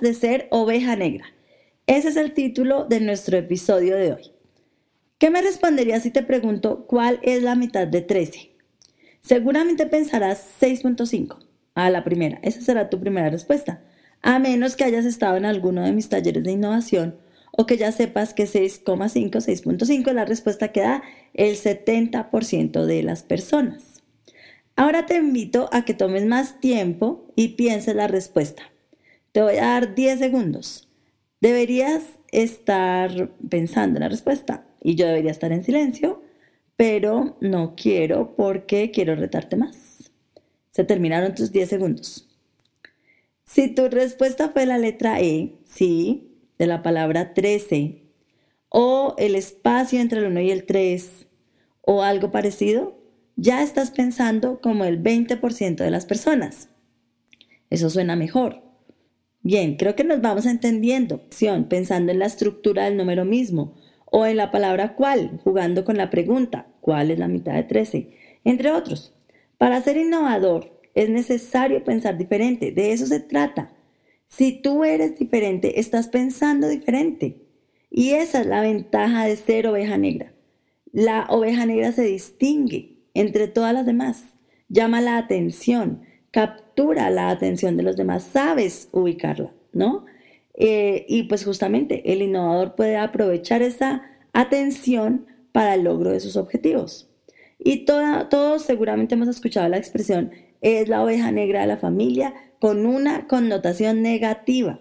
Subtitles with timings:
[0.00, 1.26] de ser oveja negra.
[1.86, 4.30] Ese es el título de nuestro episodio de hoy.
[5.18, 8.52] ¿Qué me responderías si te pregunto cuál es la mitad de 13?
[9.20, 11.38] Seguramente pensarás 6.5
[11.74, 12.38] a la primera.
[12.42, 13.82] Esa será tu primera respuesta.
[14.22, 17.16] A menos que hayas estado en alguno de mis talleres de innovación
[17.52, 21.02] o que ya sepas que 6,5, 6.5 es la respuesta que da
[21.34, 24.02] el 70% de las personas.
[24.76, 28.73] Ahora te invito a que tomes más tiempo y pienses la respuesta.
[29.34, 30.88] Te voy a dar 10 segundos.
[31.40, 36.22] Deberías estar pensando en la respuesta y yo debería estar en silencio,
[36.76, 40.12] pero no quiero porque quiero retarte más.
[40.70, 42.28] Se terminaron tus 10 segundos.
[43.44, 48.04] Si tu respuesta fue la letra E, sí, de la palabra 13,
[48.68, 51.26] o el espacio entre el 1 y el 3,
[51.80, 53.02] o algo parecido,
[53.34, 56.68] ya estás pensando como el 20% de las personas.
[57.68, 58.63] Eso suena mejor.
[59.44, 61.20] Bien, creo que nos vamos entendiendo,
[61.68, 63.74] pensando en la estructura del número mismo,
[64.06, 68.08] o en la palabra cuál, jugando con la pregunta, ¿cuál es la mitad de 13?
[68.44, 69.12] Entre otros.
[69.58, 73.70] Para ser innovador es necesario pensar diferente, de eso se trata.
[74.28, 77.42] Si tú eres diferente, estás pensando diferente.
[77.90, 80.32] Y esa es la ventaja de ser oveja negra.
[80.90, 84.24] La oveja negra se distingue entre todas las demás,
[84.70, 86.00] llama la atención,
[86.76, 90.04] la atención de los demás, sabes ubicarla, ¿no?
[90.54, 96.36] Eh, y pues justamente el innovador puede aprovechar esa atención para el logro de sus
[96.36, 97.08] objetivos.
[97.58, 102.86] Y todos seguramente hemos escuchado la expresión, es la oveja negra de la familia, con
[102.86, 104.80] una connotación negativa,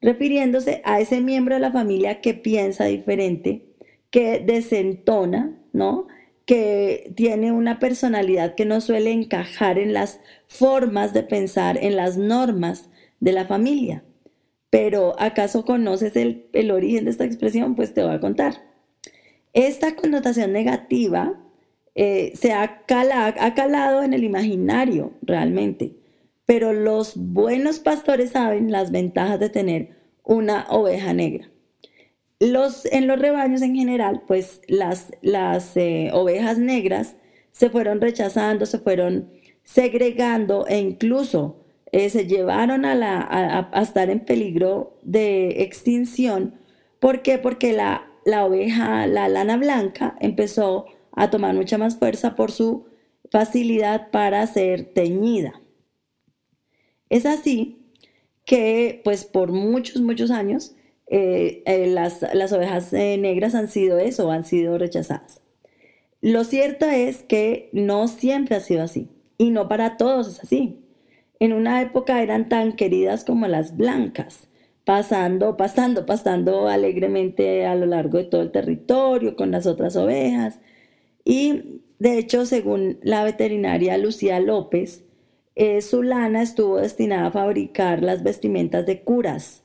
[0.00, 3.66] refiriéndose a ese miembro de la familia que piensa diferente,
[4.10, 6.06] que desentona, ¿no?
[6.46, 12.16] Que tiene una personalidad que no suele encajar en las formas de pensar, en las
[12.16, 14.04] normas de la familia.
[14.70, 17.74] Pero ¿acaso conoces el, origen de esta expresión?
[17.74, 18.62] Pues te voy a contar.
[19.52, 21.38] Esta connotación negativa
[21.94, 26.02] eh, se ha, ha calado en el imaginario realmente
[26.52, 31.48] pero los buenos pastores saben las ventajas de tener una oveja negra.
[32.44, 37.14] En los rebaños en general, pues las, eh, ovejas negras
[37.52, 39.30] se fueron rechazando, se fueron
[39.62, 46.56] segregando e incluso eh, se llevaron a, estar en peligro de extinción.
[46.98, 47.38] ¿Por qué?
[47.38, 52.86] Porque la, la oveja, la lana blanca, empezó a tomar mucha más fuerza por su
[53.30, 55.60] facilidad para ser teñida.
[57.08, 57.86] Es así
[58.44, 60.74] que, pues por muchos, muchos años,
[61.14, 62.22] eh, eh, las,
[62.54, 65.42] ovejas eh, negras han sido eso, han sido rechazadas.
[66.22, 70.78] Lo cierto es que no siempre ha sido así, y no para todos es así.
[71.38, 74.48] En una época eran tan queridas como las blancas,
[74.86, 80.60] pasando, pasando, pasando alegremente a lo largo de todo el territorio con las otras ovejas.
[81.26, 85.04] Y de hecho, según la veterinaria Lucía López,
[85.56, 89.62] eh, su lana estuvo destinada a fabricar las vestimentas de curas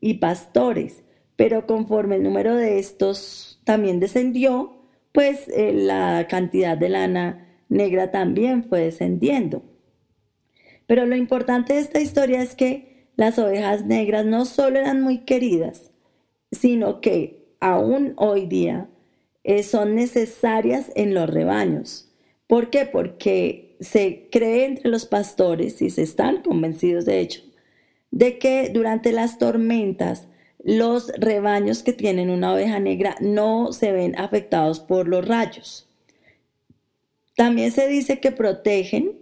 [0.00, 1.02] y pastores,
[1.36, 4.76] pero conforme el número de estos también descendió,
[5.12, 9.62] pues eh, la cantidad de lana negra también fue descendiendo.
[10.86, 15.18] Pero lo importante de esta historia es que las ovejas negras no solo eran muy
[15.18, 15.90] queridas,
[16.50, 18.88] sino que aún hoy día
[19.44, 22.10] eh, son necesarias en los rebaños.
[22.46, 22.86] ¿Por qué?
[22.86, 27.42] Porque se cree entre los pastores, y se están convencidos de hecho,
[28.10, 30.26] de que durante las tormentas
[30.62, 35.88] los rebaños que tienen una oveja negra no se ven afectados por los rayos.
[37.36, 39.18] También se dice que protegen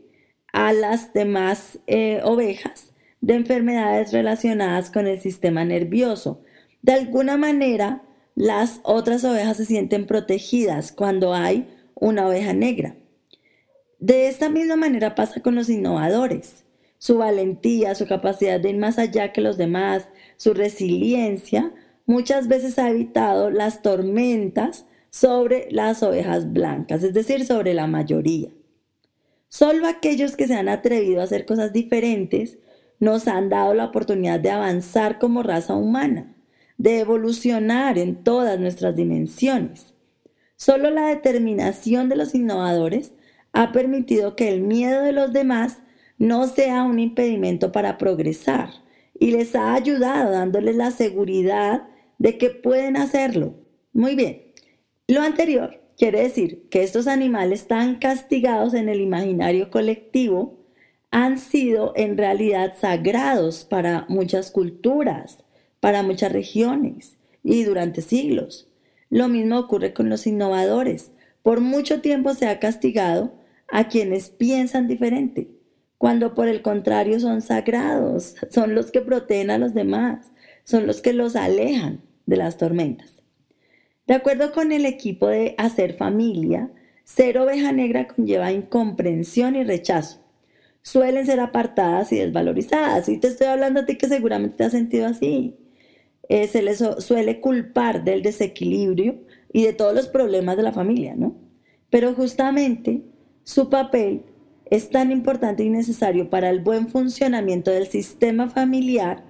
[0.53, 6.43] a las demás eh, ovejas de enfermedades relacionadas con el sistema nervioso.
[6.83, 8.03] De alguna manera,
[8.35, 12.97] las otras ovejas se sienten protegidas cuando hay una oveja negra.
[13.99, 16.65] De esta misma manera pasa con los innovadores.
[16.99, 21.73] Su valentía, su capacidad de ir más allá que los demás, su resiliencia,
[22.07, 28.51] muchas veces ha evitado las tormentas sobre las ovejas blancas, es decir, sobre la mayoría.
[29.49, 32.59] Solo aquellos que se han atrevido a hacer cosas diferentes
[33.01, 36.35] nos han dado la oportunidad de avanzar como raza humana,
[36.77, 39.87] de evolucionar en todas nuestras dimensiones.
[40.57, 43.13] Solo la determinación de los innovadores
[43.53, 45.79] ha permitido que el miedo de los demás
[46.19, 48.71] no sea un impedimento para progresar
[49.19, 51.89] y les ha ayudado dándoles la seguridad
[52.19, 53.55] de que pueden hacerlo.
[53.93, 54.43] Muy bien,
[55.07, 60.59] lo anterior quiere decir que estos animales tan castigados en el imaginario colectivo
[61.11, 65.39] han sido en realidad sagrados para muchas culturas,
[65.81, 68.69] para muchas regiones y durante siglos.
[69.11, 71.13] Lo mismo ocurre con los innovadores.
[71.43, 73.33] Por mucho tiempo se ha castigado
[73.69, 75.49] a quienes piensan diferente,
[75.99, 80.31] cuando por el contrario son sagrados, son los que protegen a los demás,
[80.65, 83.11] son los que los alejan de las tormentas.
[84.07, 86.71] De acuerdo con el equipo de Hacer Familia,
[87.05, 90.21] ser oveja negra conlleva incomprensión y rechazo.
[90.83, 93.09] Suelen ser apartadas y desvalorizadas.
[93.09, 95.57] Y te estoy hablando a ti que seguramente te has sentido así.
[96.29, 99.17] Eh, se les suele culpar del desequilibrio
[99.53, 101.35] y de todos los problemas de la familia, ¿no?
[101.91, 103.03] Pero justamente
[103.45, 104.23] su papel
[104.71, 109.25] es tan importante y necesario para el buen funcionamiento del sistema familiar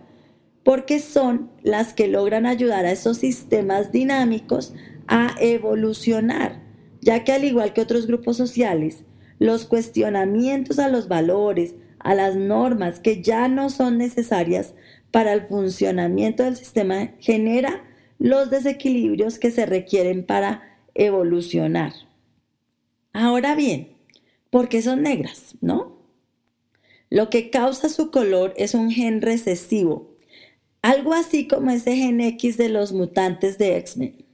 [0.64, 4.75] porque son las que logran ayudar a esos sistemas dinámicos
[5.06, 6.61] a evolucionar,
[7.00, 9.05] ya que al igual que otros grupos sociales,
[9.38, 14.75] los cuestionamientos a los valores, a las normas que ya no son necesarias
[15.11, 17.82] para el funcionamiento del sistema genera
[18.19, 20.62] los desequilibrios que se requieren para
[20.94, 21.93] evolucionar.
[23.12, 23.97] Ahora bien,
[24.50, 25.56] ¿por qué son negras?
[25.60, 25.98] ¿No?
[27.10, 30.18] Lo que causa su color es un gen recesivo
[30.82, 34.24] algo así como ese gen X de los mutantes de X-Men.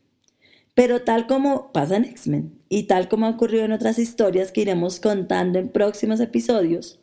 [0.74, 4.62] Pero tal como pasa en X-Men y tal como ha ocurrido en otras historias que
[4.62, 7.00] iremos contando en próximos episodios,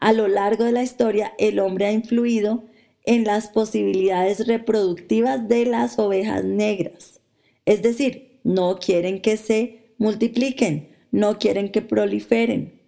[0.00, 2.64] a lo largo de la historia el hombre ha influido
[3.04, 7.20] en las posibilidades reproductivas de las ovejas negras.
[7.64, 12.80] Es decir, no quieren que se multipliquen, no quieren que proliferen.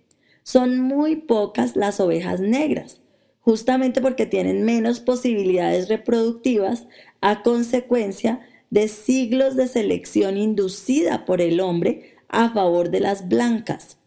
[0.43, 3.03] Son muy pocas las ovejas negras
[3.43, 6.87] justamente porque tienen menos posibilidades reproductivas
[7.21, 8.41] a consecuencia
[8.71, 13.99] de siglos de selección inducida por el hombre a favor de las blancas.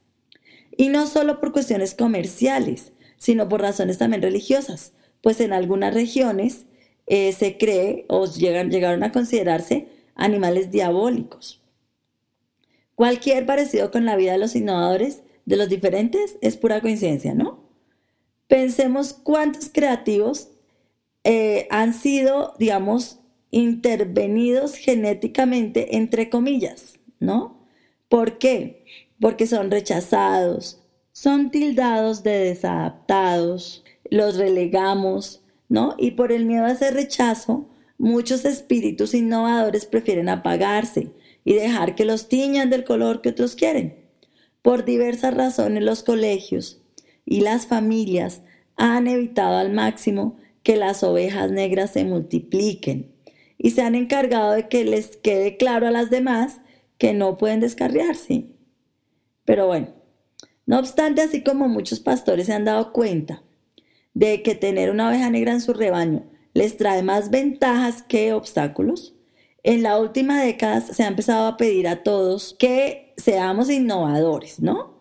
[0.76, 6.66] Y no solo por cuestiones comerciales, sino por razones también religiosas, pues en algunas regiones
[7.08, 11.62] eh, se cree o llegan, llegaron a considerarse animales diabólicos.
[12.96, 17.60] Cualquier parecido con la vida de los innovadores, de los diferentes, es pura coincidencia, ¿no?
[18.48, 20.50] Pensemos cuántos creativos
[21.24, 23.20] eh, han sido, digamos,
[23.52, 27.68] intervenidos genéticamente, entre comillas, ¿no?
[28.08, 28.86] ¿Por qué?
[29.20, 30.82] Porque son rechazados,
[31.12, 35.96] son tildados de desadaptados, los relegamos, ¿no?
[35.98, 37.68] Y por el miedo a ese rechazo,
[37.98, 41.12] muchos espíritus innovadores prefieren apagarse
[41.46, 44.10] y dejar que los tiñan del color que otros quieren.
[44.62, 46.82] Por diversas razones los colegios,
[47.26, 48.42] y las familias
[48.78, 53.12] han evitado al máximo que las ovejas negras se multipliquen
[53.58, 56.60] y se han encargado de que les quede claro a las demás
[56.98, 58.46] que no pueden descarriarse.
[59.44, 59.90] Pero bueno,
[60.66, 63.44] no obstante, así como muchos pastores se han dado cuenta
[64.14, 69.15] de que tener una oveja negra en su rebaño les trae más ventajas que obstáculos,
[69.66, 74.94] en la última década se ha empezado a pedir a todos que seamos innovadores, ¿no?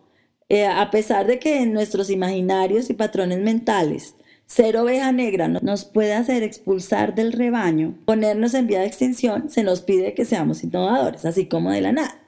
[0.49, 4.15] Eh, a pesar de que en nuestros imaginarios y patrones mentales
[4.47, 9.63] ser oveja negra nos puede hacer expulsar del rebaño, ponernos en vía de extinción, se
[9.63, 12.19] nos pide que seamos innovadores, así como de la nada.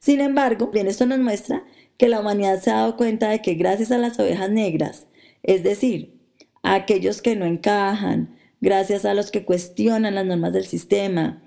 [0.00, 1.62] Sin embargo, bien esto nos muestra
[1.98, 5.06] que la humanidad se ha dado cuenta de que gracias a las ovejas negras,
[5.44, 6.18] es decir,
[6.64, 11.42] a aquellos que no encajan, gracias a los que cuestionan las normas del sistema,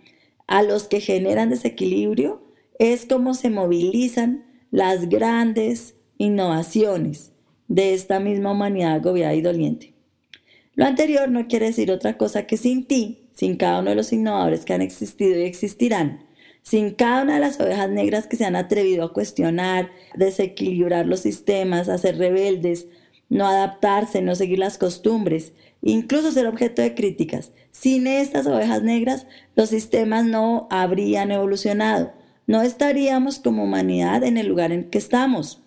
[0.50, 2.42] a los que generan desequilibrio,
[2.80, 7.32] es como se movilizan las grandes innovaciones
[7.68, 9.94] de esta misma humanidad agobiada y doliente.
[10.74, 14.12] Lo anterior no quiere decir otra cosa que sin ti, sin cada uno de los
[14.12, 16.26] innovadores que han existido y existirán,
[16.64, 21.20] sin cada una de las ovejas negras que se han atrevido a cuestionar, desequilibrar los
[21.20, 22.88] sistemas, a ser rebeldes,
[23.30, 27.52] no adaptarse, no seguir las costumbres, incluso ser objeto de críticas.
[27.72, 32.14] Sin estas ovejas negras, los sistemas no habrían evolucionado,
[32.48, 35.64] no estaríamos como humanidad en el lugar en que estamos.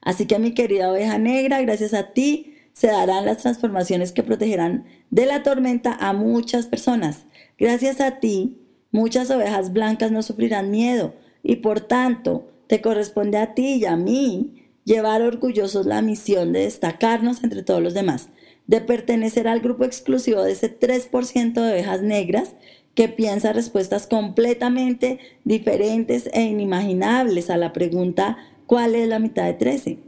[0.00, 4.86] Así que mi querida oveja negra, gracias a ti se darán las transformaciones que protegerán
[5.10, 7.26] de la tormenta a muchas personas.
[7.58, 8.58] Gracias a ti,
[8.90, 13.96] muchas ovejas blancas no sufrirán miedo y por tanto te corresponde a ti y a
[13.96, 18.28] mí llevar orgullosos la misión de destacarnos entre todos los demás,
[18.66, 22.54] de pertenecer al grupo exclusivo de ese 3% de ovejas negras
[22.94, 29.54] que piensa respuestas completamente diferentes e inimaginables a la pregunta cuál es la mitad de
[29.54, 29.98] 13.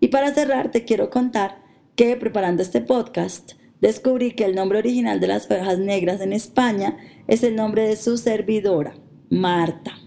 [0.00, 1.58] Y para cerrar, te quiero contar
[1.94, 6.96] que preparando este podcast, descubrí que el nombre original de las ovejas negras en España
[7.26, 8.94] es el nombre de su servidora,
[9.30, 9.98] Marta.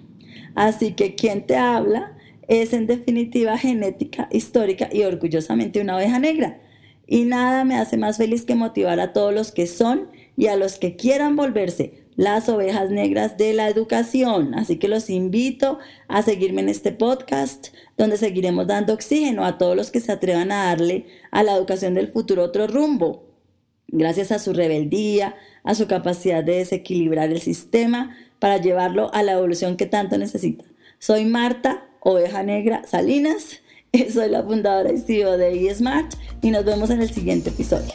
[0.56, 2.16] Así que quien te habla
[2.48, 6.60] es en definitiva genética, histórica y orgullosamente una oveja negra.
[7.12, 10.56] Y nada me hace más feliz que motivar a todos los que son y a
[10.56, 14.54] los que quieran volverse las ovejas negras de la educación.
[14.54, 19.76] Así que los invito a seguirme en este podcast donde seguiremos dando oxígeno a todos
[19.76, 23.24] los que se atrevan a darle a la educación del futuro otro rumbo.
[23.88, 29.32] Gracias a su rebeldía, a su capacidad de desequilibrar el sistema para llevarlo a la
[29.32, 30.64] evolución que tanto necesita.
[31.00, 33.64] Soy Marta, oveja negra Salinas,
[34.14, 37.94] soy la fundadora y CEO de eSmart y nos vemos en el siguiente episodio.